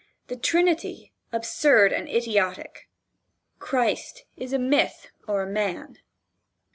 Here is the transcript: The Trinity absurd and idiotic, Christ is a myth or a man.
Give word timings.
The 0.29 0.35
Trinity 0.35 1.13
absurd 1.31 1.93
and 1.93 2.09
idiotic, 2.09 2.89
Christ 3.59 4.25
is 4.35 4.51
a 4.51 4.57
myth 4.57 5.11
or 5.27 5.43
a 5.43 5.47
man. 5.47 5.99